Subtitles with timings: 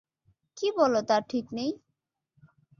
[0.57, 1.71] কী বল তার ঠিক নেই।